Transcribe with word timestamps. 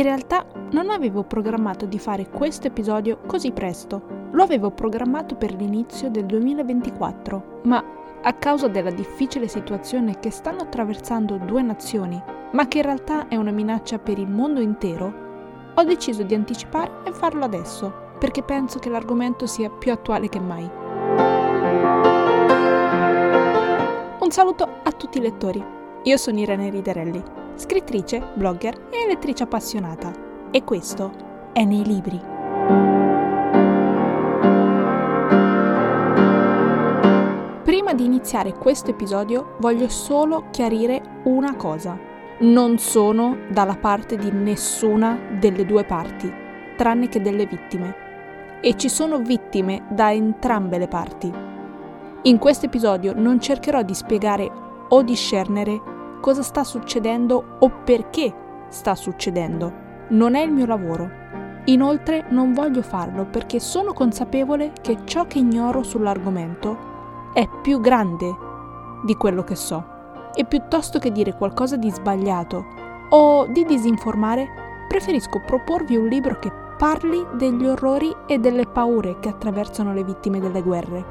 In 0.00 0.06
realtà 0.06 0.46
non 0.70 0.88
avevo 0.88 1.24
programmato 1.24 1.84
di 1.84 1.98
fare 1.98 2.30
questo 2.30 2.68
episodio 2.68 3.18
così 3.26 3.52
presto. 3.52 4.28
Lo 4.30 4.42
avevo 4.42 4.70
programmato 4.70 5.34
per 5.34 5.52
l'inizio 5.52 6.08
del 6.08 6.24
2024, 6.24 7.60
ma 7.64 7.84
a 8.22 8.32
causa 8.32 8.68
della 8.68 8.92
difficile 8.92 9.46
situazione 9.46 10.18
che 10.18 10.30
stanno 10.30 10.62
attraversando 10.62 11.36
due 11.36 11.60
nazioni, 11.60 12.18
ma 12.52 12.66
che 12.66 12.78
in 12.78 12.84
realtà 12.84 13.28
è 13.28 13.36
una 13.36 13.50
minaccia 13.50 13.98
per 13.98 14.18
il 14.18 14.30
mondo 14.30 14.60
intero, 14.60 15.12
ho 15.74 15.82
deciso 15.84 16.22
di 16.22 16.32
anticipare 16.32 17.02
e 17.04 17.12
farlo 17.12 17.44
adesso, 17.44 17.92
perché 18.18 18.42
penso 18.42 18.78
che 18.78 18.88
l'argomento 18.88 19.46
sia 19.46 19.68
più 19.68 19.92
attuale 19.92 20.30
che 20.30 20.40
mai. 20.40 20.70
Un 24.18 24.30
saluto 24.30 24.66
a 24.82 24.92
tutti 24.92 25.18
i 25.18 25.20
lettori. 25.20 25.79
Io 26.04 26.16
sono 26.16 26.38
Irene 26.38 26.70
Riderelli, 26.70 27.22
scrittrice, 27.56 28.22
blogger 28.32 28.86
e 28.88 29.06
lettrice 29.06 29.42
appassionata. 29.42 30.10
E 30.50 30.64
questo 30.64 31.12
è 31.52 31.62
nei 31.62 31.84
libri. 31.84 32.18
Prima 37.62 37.92
di 37.92 38.06
iniziare 38.06 38.54
questo 38.54 38.92
episodio 38.92 39.56
voglio 39.58 39.90
solo 39.90 40.46
chiarire 40.50 41.02
una 41.24 41.54
cosa. 41.56 41.98
Non 42.38 42.78
sono 42.78 43.36
dalla 43.50 43.76
parte 43.76 44.16
di 44.16 44.30
nessuna 44.32 45.18
delle 45.38 45.66
due 45.66 45.84
parti, 45.84 46.32
tranne 46.78 47.10
che 47.10 47.20
delle 47.20 47.44
vittime. 47.44 47.94
E 48.62 48.74
ci 48.78 48.88
sono 48.88 49.18
vittime 49.18 49.84
da 49.90 50.10
entrambe 50.10 50.78
le 50.78 50.88
parti. 50.88 51.30
In 52.22 52.38
questo 52.38 52.64
episodio 52.64 53.12
non 53.14 53.38
cercherò 53.38 53.82
di 53.82 53.94
spiegare 53.94 54.68
o 54.88 55.02
discernere 55.02 55.89
cosa 56.20 56.42
sta 56.42 56.62
succedendo 56.64 57.56
o 57.58 57.70
perché 57.84 58.32
sta 58.68 58.94
succedendo. 58.94 59.72
Non 60.08 60.34
è 60.34 60.42
il 60.42 60.52
mio 60.52 60.66
lavoro. 60.66 61.18
Inoltre 61.64 62.26
non 62.30 62.52
voglio 62.52 62.82
farlo 62.82 63.26
perché 63.26 63.60
sono 63.60 63.92
consapevole 63.92 64.72
che 64.80 64.98
ciò 65.04 65.26
che 65.26 65.38
ignoro 65.38 65.82
sull'argomento 65.82 66.88
è 67.32 67.48
più 67.62 67.80
grande 67.80 68.34
di 69.04 69.14
quello 69.14 69.44
che 69.44 69.54
so. 69.54 69.98
E 70.34 70.44
piuttosto 70.44 70.98
che 70.98 71.12
dire 71.12 71.34
qualcosa 71.34 71.76
di 71.76 71.90
sbagliato 71.90 72.64
o 73.10 73.46
di 73.46 73.64
disinformare, 73.64 74.48
preferisco 74.88 75.42
proporvi 75.44 75.96
un 75.96 76.06
libro 76.06 76.38
che 76.38 76.52
parli 76.78 77.24
degli 77.34 77.66
orrori 77.66 78.14
e 78.26 78.38
delle 78.38 78.66
paure 78.66 79.18
che 79.18 79.28
attraversano 79.28 79.92
le 79.92 80.04
vittime 80.04 80.40
delle 80.40 80.62
guerre. 80.62 81.04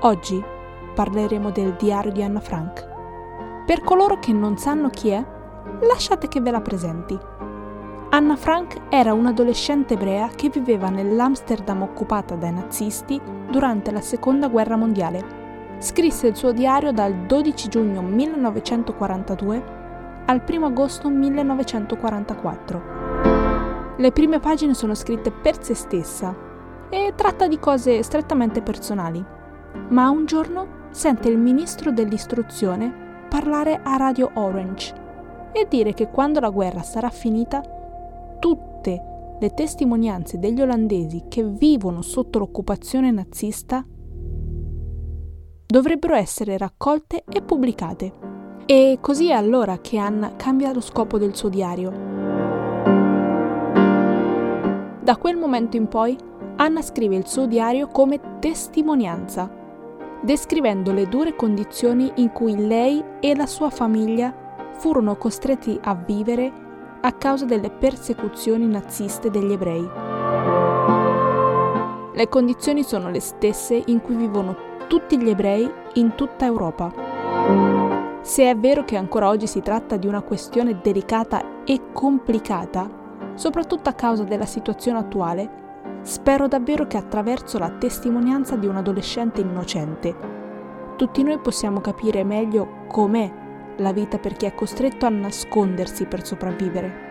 Oggi 0.00 0.42
parleremo 0.94 1.50
del 1.50 1.74
diario 1.78 2.12
di 2.12 2.22
Anna 2.22 2.40
Frank. 2.40 2.89
Per 3.70 3.82
coloro 3.84 4.18
che 4.18 4.32
non 4.32 4.58
sanno 4.58 4.88
chi 4.88 5.10
è, 5.10 5.24
lasciate 5.82 6.26
che 6.26 6.40
ve 6.40 6.50
la 6.50 6.60
presenti. 6.60 7.16
Anna 8.08 8.34
Frank 8.34 8.76
era 8.88 9.12
un'adolescente 9.12 9.94
ebrea 9.94 10.26
che 10.26 10.48
viveva 10.48 10.88
nell'Amsterdam 10.88 11.82
occupata 11.82 12.34
dai 12.34 12.52
nazisti 12.52 13.20
durante 13.48 13.92
la 13.92 14.00
Seconda 14.00 14.48
Guerra 14.48 14.74
Mondiale. 14.74 15.76
Scrisse 15.78 16.26
il 16.26 16.34
suo 16.34 16.50
diario 16.50 16.90
dal 16.90 17.14
12 17.14 17.68
giugno 17.68 18.02
1942 18.02 19.62
al 20.26 20.42
1 20.44 20.66
agosto 20.66 21.08
1944. 21.08 22.82
Le 23.98 24.10
prime 24.10 24.40
pagine 24.40 24.74
sono 24.74 24.96
scritte 24.96 25.30
per 25.30 25.62
se 25.62 25.74
stessa 25.74 26.34
e 26.88 27.12
tratta 27.14 27.46
di 27.46 27.60
cose 27.60 28.02
strettamente 28.02 28.62
personali, 28.62 29.24
ma 29.90 30.10
un 30.10 30.26
giorno 30.26 30.88
sente 30.90 31.28
il 31.28 31.38
ministro 31.38 31.92
dell'istruzione 31.92 33.06
parlare 33.30 33.80
a 33.80 33.96
Radio 33.96 34.28
Orange 34.34 34.92
e 35.52 35.66
dire 35.68 35.94
che 35.94 36.10
quando 36.10 36.40
la 36.40 36.50
guerra 36.50 36.82
sarà 36.82 37.10
finita 37.10 37.62
tutte 38.40 39.36
le 39.38 39.54
testimonianze 39.54 40.40
degli 40.40 40.60
olandesi 40.60 41.26
che 41.28 41.44
vivono 41.44 42.02
sotto 42.02 42.40
l'occupazione 42.40 43.12
nazista 43.12 43.86
dovrebbero 45.64 46.14
essere 46.16 46.58
raccolte 46.58 47.22
e 47.28 47.40
pubblicate. 47.40 48.12
E 48.66 48.98
così 49.00 49.28
è 49.28 49.32
allora 49.32 49.78
che 49.78 49.96
Anna 49.96 50.34
cambia 50.34 50.72
lo 50.72 50.80
scopo 50.80 51.16
del 51.16 51.36
suo 51.36 51.48
diario. 51.48 51.90
Da 55.02 55.16
quel 55.16 55.36
momento 55.36 55.76
in 55.76 55.86
poi, 55.86 56.18
Anna 56.56 56.82
scrive 56.82 57.14
il 57.14 57.26
suo 57.26 57.46
diario 57.46 57.86
come 57.86 58.38
testimonianza, 58.40 59.59
descrivendo 60.22 60.92
le 60.92 61.06
dure 61.06 61.34
condizioni 61.34 62.12
in 62.16 62.30
cui 62.30 62.66
lei 62.66 63.02
e 63.20 63.34
la 63.34 63.46
sua 63.46 63.70
famiglia 63.70 64.34
furono 64.78 65.16
costretti 65.16 65.78
a 65.82 65.94
vivere 65.94 66.52
a 67.00 67.12
causa 67.12 67.44
delle 67.44 67.70
persecuzioni 67.70 68.66
naziste 68.66 69.30
degli 69.30 69.52
ebrei. 69.52 69.88
Le 72.12 72.28
condizioni 72.28 72.82
sono 72.82 73.10
le 73.10 73.20
stesse 73.20 73.82
in 73.86 74.02
cui 74.02 74.16
vivono 74.16 74.68
tutti 74.88 75.18
gli 75.18 75.30
ebrei 75.30 75.70
in 75.94 76.14
tutta 76.14 76.44
Europa. 76.44 76.92
Se 78.20 78.50
è 78.50 78.56
vero 78.56 78.84
che 78.84 78.96
ancora 78.96 79.28
oggi 79.28 79.46
si 79.46 79.62
tratta 79.62 79.96
di 79.96 80.06
una 80.06 80.20
questione 80.20 80.80
delicata 80.82 81.64
e 81.64 81.92
complicata, 81.92 82.88
soprattutto 83.34 83.88
a 83.88 83.94
causa 83.94 84.24
della 84.24 84.44
situazione 84.44 84.98
attuale, 84.98 85.59
spero 86.02 86.48
davvero 86.48 86.86
che 86.86 86.96
attraverso 86.96 87.58
la 87.58 87.70
testimonianza 87.70 88.56
di 88.56 88.66
un 88.66 88.76
adolescente 88.76 89.40
innocente, 89.40 90.14
tutti 90.96 91.22
noi 91.22 91.38
possiamo 91.38 91.80
capire 91.80 92.24
meglio 92.24 92.84
com'è 92.86 93.32
la 93.76 93.92
vita 93.92 94.18
per 94.18 94.34
chi 94.34 94.46
è 94.46 94.54
costretto 94.54 95.06
a 95.06 95.10
nascondersi 95.10 96.06
per 96.06 96.24
sopravvivere. 96.24 97.08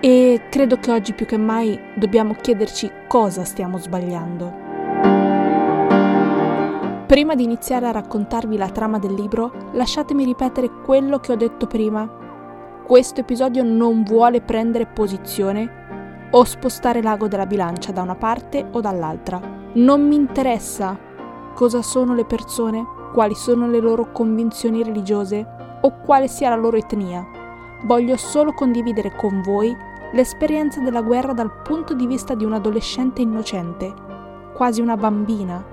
E 0.00 0.42
credo 0.50 0.76
che 0.76 0.92
oggi 0.92 1.14
più 1.14 1.26
che 1.26 1.36
mai 1.36 1.78
dobbiamo 1.96 2.34
chiederci 2.34 2.90
cosa 3.08 3.44
stiamo 3.44 3.78
sbagliando. 3.78 4.64
Prima 7.06 7.34
di 7.34 7.44
iniziare 7.44 7.86
a 7.86 7.92
raccontarvi 7.92 8.56
la 8.56 8.68
trama 8.68 8.98
del 8.98 9.14
libro, 9.14 9.70
lasciatemi 9.72 10.24
ripetere 10.24 10.70
quello 10.84 11.18
che 11.18 11.32
ho 11.32 11.36
detto 11.36 11.66
prima. 11.66 12.08
Questo 12.84 13.20
episodio 13.20 13.62
non 13.62 14.02
vuole 14.02 14.40
prendere 14.40 14.86
posizione 14.86 15.85
o 16.36 16.44
spostare 16.44 17.00
l'ago 17.00 17.28
della 17.28 17.46
bilancia 17.46 17.92
da 17.92 18.02
una 18.02 18.14
parte 18.14 18.68
o 18.72 18.82
dall'altra. 18.82 19.40
Non 19.72 20.06
mi 20.06 20.16
interessa 20.16 20.98
cosa 21.54 21.80
sono 21.80 22.14
le 22.14 22.26
persone, 22.26 22.84
quali 23.14 23.34
sono 23.34 23.66
le 23.66 23.80
loro 23.80 24.12
convinzioni 24.12 24.82
religiose, 24.82 25.46
o 25.80 26.00
quale 26.04 26.28
sia 26.28 26.50
la 26.50 26.56
loro 26.56 26.76
etnia. 26.76 27.26
Voglio 27.84 28.18
solo 28.18 28.52
condividere 28.52 29.16
con 29.16 29.40
voi 29.40 29.74
l'esperienza 30.12 30.80
della 30.80 31.00
guerra 31.00 31.32
dal 31.32 31.62
punto 31.62 31.94
di 31.94 32.06
vista 32.06 32.34
di 32.34 32.44
un 32.44 32.52
adolescente 32.52 33.22
innocente, 33.22 33.94
quasi 34.54 34.82
una 34.82 34.98
bambina, 34.98 35.64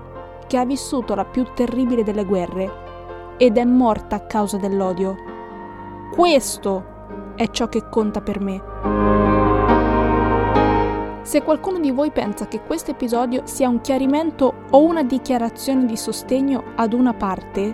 che 0.47 0.57
ha 0.57 0.63
vissuto 0.63 1.13
la 1.13 1.25
più 1.25 1.45
terribile 1.53 2.03
delle 2.03 2.23
guerre 2.23 3.35
ed 3.35 3.57
è 3.57 3.65
morta 3.65 4.15
a 4.15 4.21
causa 4.21 4.55
dell'odio. 4.55 5.17
Questo 6.13 6.85
è 7.35 7.49
ciò 7.49 7.67
che 7.67 7.89
conta 7.89 8.21
per 8.21 8.39
me. 8.39 9.32
Se 11.33 11.41
qualcuno 11.41 11.79
di 11.79 11.89
voi 11.89 12.11
pensa 12.11 12.47
che 12.47 12.61
questo 12.61 12.91
episodio 12.91 13.41
sia 13.47 13.67
un 13.67 13.81
chiarimento 13.81 14.65
o 14.69 14.83
una 14.83 15.01
dichiarazione 15.01 15.85
di 15.85 15.97
sostegno 15.97 16.73
ad 16.75 16.93
una 16.93 17.15
parte, 17.15 17.73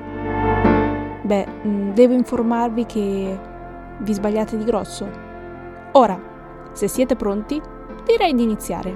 Beh, 1.21 1.45
mm, 1.67 1.91
devo 1.91 2.13
informarvi 2.13 2.85
che 2.85 3.39
vi 3.97 4.13
sbagliate 4.13 4.55
di 4.55 4.63
grosso. 4.63 5.09
Ora, 5.91 6.17
se 6.71 6.87
siete 6.87 7.17
pronti, 7.17 7.61
direi 8.05 8.33
di 8.33 8.43
iniziare. 8.43 8.95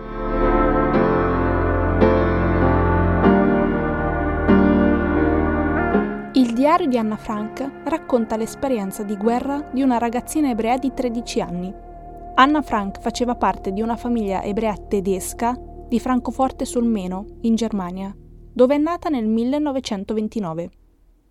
Il 6.31 6.53
diario 6.53 6.87
di 6.87 6.97
Anna 6.97 7.17
Frank 7.17 7.69
racconta 7.83 8.37
l'esperienza 8.37 9.03
di 9.03 9.17
guerra 9.17 9.61
di 9.71 9.81
una 9.81 9.97
ragazzina 9.97 10.47
ebrea 10.47 10.77
di 10.77 10.93
13 10.93 11.41
anni. 11.41 11.91
Anna 12.35 12.63
Frank 12.63 12.99
faceva 12.99 13.35
parte 13.35 13.71
di 13.71 13.81
una 13.83 13.95
famiglia 13.95 14.41
ebrea 14.41 14.75
tedesca 14.75 15.55
di 15.87 15.99
Francoforte 15.99 16.65
sul 16.65 16.83
Meno, 16.83 17.27
in 17.41 17.53
Germania, 17.53 18.11
dove 18.51 18.73
è 18.73 18.79
nata 18.79 19.09
nel 19.09 19.27
1929. 19.27 20.71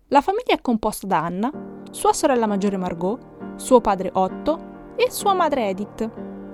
La 0.07 0.21
famiglia 0.21 0.53
è 0.53 0.61
composta 0.61 1.05
da 1.05 1.19
Anna, 1.25 1.51
sua 1.91 2.13
sorella 2.13 2.47
maggiore 2.47 2.77
Margot, 2.77 3.19
suo 3.57 3.81
padre 3.81 4.11
Otto 4.13 4.93
e 4.95 5.11
sua 5.11 5.33
madre 5.33 5.67
Edith. 5.67 6.09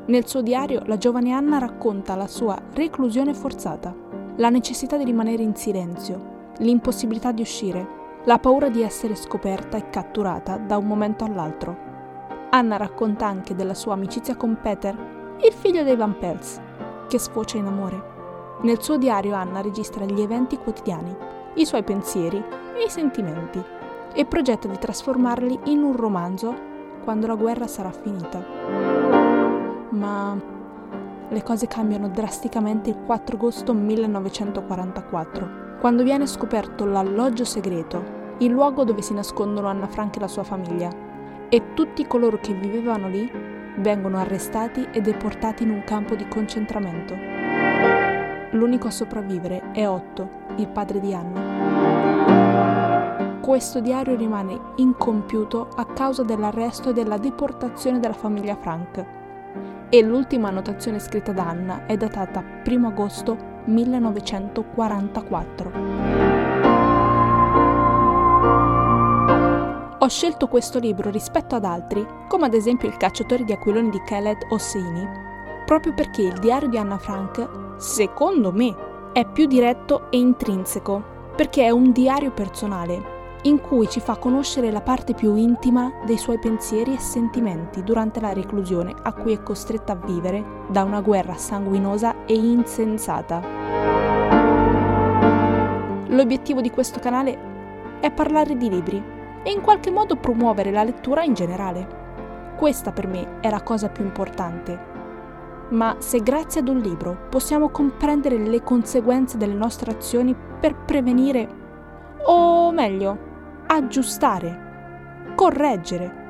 Nel 0.08 0.26
suo 0.26 0.42
diario 0.42 0.82
la 0.86 0.98
giovane 0.98 1.32
Anna 1.32 1.60
racconta 1.60 2.16
la 2.16 2.28
sua 2.28 2.60
reclusione 2.74 3.36
forzata, 3.36 3.96
la 4.38 4.50
necessità 4.50 4.98
di 4.98 5.04
rimanere 5.04 5.44
in 5.44 5.56
silenzio, 5.56 6.54
l'impossibilità 6.58 7.32
di 7.32 7.42
uscire, 7.42 7.88
la 8.26 8.40
paura 8.40 8.70
di 8.70 8.82
essere 8.82 9.14
scoperta 9.14 9.78
e 9.78 9.92
catturata 9.92 10.58
da 10.58 10.76
un 10.78 10.88
momento 10.88 11.24
all'altro. 11.24 11.89
Anna 12.52 12.78
racconta 12.78 13.28
anche 13.28 13.54
della 13.54 13.76
sua 13.76 13.94
amicizia 13.94 14.36
con 14.36 14.58
Peter, 14.60 14.96
il 15.38 15.54
figlio 15.54 15.84
dei 15.84 15.96
Van 15.96 16.18
Pels, 16.18 16.60
che 17.08 17.20
sfocia 17.20 17.58
in 17.58 17.68
amore. 17.68 18.18
Nel 18.62 18.82
suo 18.82 18.98
diario 18.98 19.36
Anna 19.36 19.62
registra 19.62 20.04
gli 20.06 20.20
eventi 20.20 20.58
quotidiani, 20.58 21.16
i 21.56 21.66
suoi 21.66 21.84
pensieri 21.84 22.38
e 22.38 22.86
i 22.86 22.90
sentimenti 22.90 23.64
e 24.14 24.26
progetta 24.26 24.68
di 24.68 24.80
trasformarli 24.80 25.60
in 25.66 25.84
un 25.84 25.96
romanzo 25.96 26.56
quando 27.04 27.28
la 27.28 27.36
guerra 27.36 27.68
sarà 27.68 27.92
finita. 27.92 28.44
ma 29.92 30.38
le 31.30 31.44
cose 31.44 31.68
cambiano 31.68 32.10
drasticamente 32.10 32.90
il 32.90 32.98
4 33.06 33.36
agosto 33.36 33.74
1944, 33.74 35.78
quando 35.80 36.02
viene 36.02 36.26
scoperto 36.26 36.86
l'alloggio 36.86 37.46
segreto, 37.46 38.18
il 38.40 38.50
luogo 38.50 38.84
dove 38.84 39.04
si 39.04 39.14
nascondono 39.14 39.68
Anna 39.68 39.88
Frank 39.88 40.16
e 40.16 40.20
la 40.20 40.28
sua 40.28 40.44
famiglia, 40.44 40.90
e 41.50 41.74
tutti 41.74 42.08
coloro 42.08 42.40
che 42.40 42.54
vivevano 42.54 43.10
lì 43.10 43.30
vengono 43.78 44.18
arrestati 44.18 44.88
e 44.92 45.02
deportati 45.02 45.64
in 45.64 45.72
un 45.72 45.84
campo 45.84 46.14
di 46.16 46.28
concentramento. 46.28 47.16
L'unico 48.52 48.86
a 48.88 48.92
sopravvivere 48.92 49.72
è 49.72 49.88
Otto, 49.88 50.30
il 50.58 50.68
padre 50.68 51.00
di 51.00 51.12
Anna. 51.14 53.38
Questo 53.42 53.80
diario 53.80 54.16
rimane 54.16 54.60
incompiuto 54.76 55.70
a 55.76 55.86
causa 55.86 56.22
dell'arresto 56.24 56.92
e 56.92 56.94
della 56.94 57.18
deportazione 57.18 58.00
della 58.00 58.14
famiglia 58.14 58.56
Frank 58.56 59.04
e 59.90 60.04
l'ultima 60.04 60.50
annotazione 60.50 61.00
scritta 61.00 61.32
da 61.32 61.48
Anna 61.48 61.88
è 61.88 61.98
datata 61.98 62.44
1 62.64 62.88
agosto 62.88 63.36
1944. 63.66 66.09
Scelto 70.10 70.48
questo 70.48 70.80
libro 70.80 71.10
rispetto 71.10 71.56
ad 71.56 71.64
altri, 71.64 72.06
come 72.28 72.48
ad 72.48 72.54
esempio 72.54 72.88
Il 72.88 72.98
cacciatore 72.98 73.44
di 73.44 73.54
aquiloni 73.54 73.90
di 73.90 74.02
Khaled 74.02 74.48
Hosseini, 74.50 75.08
proprio 75.66 75.94
perché 75.94 76.24
il 76.24 76.40
diario 76.40 76.68
di 76.68 76.78
Anna 76.78 76.98
Frank, 76.98 77.78
secondo 77.78 78.52
me, 78.52 78.76
è 79.14 79.26
più 79.26 79.46
diretto 79.46 80.12
e 80.12 80.18
intrinseco, 80.18 81.18
perché 81.36 81.64
è 81.64 81.70
un 81.70 81.92
diario 81.92 82.32
personale 82.32 83.18
in 83.44 83.62
cui 83.62 83.88
ci 83.88 84.02
fa 84.02 84.18
conoscere 84.18 84.70
la 84.70 84.82
parte 84.82 85.14
più 85.14 85.36
intima 85.36 85.94
dei 86.06 86.18
suoi 86.18 86.40
pensieri 86.40 86.96
e 86.96 87.00
sentimenti 87.00 87.84
durante 87.84 88.20
la 88.20 88.34
reclusione 88.34 88.94
a 89.02 89.14
cui 89.14 89.32
è 89.34 89.42
costretta 89.42 89.94
a 89.94 89.96
vivere 89.96 90.44
da 90.68 90.84
una 90.84 91.00
guerra 91.00 91.36
sanguinosa 91.36 92.26
e 92.26 92.34
insensata. 92.34 93.42
L'obiettivo 96.08 96.60
di 96.60 96.70
questo 96.70 97.00
canale 97.00 97.98
è 98.02 98.12
parlare 98.12 98.58
di 98.58 98.70
libri 98.70 99.18
e 99.44 99.52
in 99.52 99.62
qualche 99.62 99.92
modo 99.92 100.16
promuovere 100.16 100.72
la 100.72 100.84
lettura 100.84 101.24
in 101.24 101.34
generale. 101.34 102.54
Questa 102.58 102.92
per 102.92 103.08
me 103.08 103.40
è 103.40 103.50
la 103.50 103.62
cosa 103.64 103.90
più 103.90 104.04
importante. 104.04 104.88
Ma 105.70 105.96
se 106.00 106.20
grazie 106.22 106.62
ad 106.62 106.68
un 106.68 106.80
libro 106.80 107.28
possiamo 107.30 107.70
comprendere 107.70 108.38
le 108.38 108.64
conseguenze 108.64 109.38
delle 109.38 109.54
nostre 109.54 109.92
azioni 109.92 110.36
per 110.60 110.76
prevenire, 110.76 111.48
o 112.26 112.72
meglio, 112.72 113.18
aggiustare, 113.68 115.34
correggere 115.36 116.28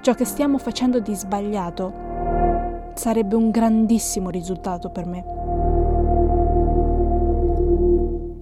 ciò 0.00 0.14
che 0.14 0.24
stiamo 0.24 0.58
facendo 0.58 0.98
di 0.98 1.14
sbagliato, 1.14 2.08
sarebbe 2.94 3.36
un 3.36 3.50
grandissimo 3.50 4.30
risultato 4.30 4.90
per 4.90 5.06
me. 5.06 5.24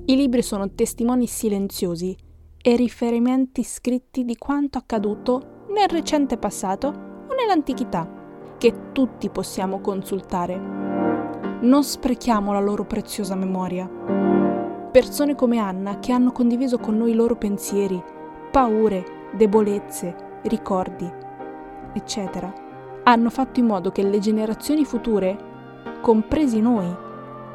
I 0.06 0.16
libri 0.16 0.40
sono 0.42 0.70
testimoni 0.70 1.26
silenziosi 1.26 2.16
e 2.60 2.76
riferimenti 2.76 3.62
scritti 3.62 4.24
di 4.24 4.36
quanto 4.36 4.78
accaduto 4.78 5.64
nel 5.68 5.88
recente 5.88 6.36
passato 6.36 6.88
o 6.88 7.34
nell'antichità, 7.34 8.08
che 8.58 8.92
tutti 8.92 9.28
possiamo 9.30 9.80
consultare. 9.80 10.56
Non 11.60 11.84
sprechiamo 11.84 12.52
la 12.52 12.60
loro 12.60 12.84
preziosa 12.84 13.34
memoria. 13.34 13.88
Persone 14.90 15.34
come 15.34 15.58
Anna 15.58 15.98
che 15.98 16.12
hanno 16.12 16.32
condiviso 16.32 16.78
con 16.78 16.96
noi 16.96 17.12
i 17.12 17.14
loro 17.14 17.36
pensieri, 17.36 18.02
paure, 18.50 19.04
debolezze, 19.34 20.40
ricordi, 20.42 21.08
eccetera, 21.92 22.52
hanno 23.04 23.30
fatto 23.30 23.60
in 23.60 23.66
modo 23.66 23.90
che 23.90 24.02
le 24.02 24.18
generazioni 24.18 24.84
future, 24.84 25.36
compresi 26.00 26.60
noi, 26.60 26.86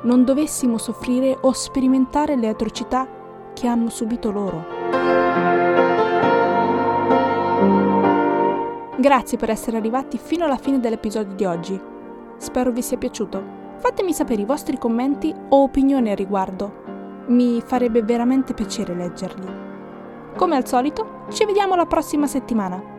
non 0.03 0.23
dovessimo 0.23 0.77
soffrire 0.77 1.37
o 1.41 1.51
sperimentare 1.53 2.35
le 2.35 2.47
atrocità 2.47 3.07
che 3.53 3.67
hanno 3.67 3.89
subito 3.89 4.31
loro. 4.31 4.82
Grazie 8.97 9.37
per 9.37 9.49
essere 9.49 9.77
arrivati 9.77 10.17
fino 10.17 10.45
alla 10.45 10.55
fine 10.55 10.79
dell'episodio 10.79 11.35
di 11.35 11.45
oggi. 11.45 11.81
Spero 12.37 12.71
vi 12.71 12.81
sia 12.81 12.97
piaciuto. 12.97 13.43
Fatemi 13.77 14.13
sapere 14.13 14.41
i 14.41 14.45
vostri 14.45 14.77
commenti 14.77 15.33
o 15.49 15.63
opinioni 15.63 16.09
al 16.09 16.15
riguardo. 16.15 17.25
Mi 17.27 17.61
farebbe 17.61 18.01
veramente 18.01 18.53
piacere 18.53 18.95
leggerli. 18.95 19.45
Come 20.37 20.55
al 20.55 20.65
solito, 20.65 21.25
ci 21.29 21.45
vediamo 21.45 21.75
la 21.75 21.85
prossima 21.85 22.27
settimana. 22.27 22.92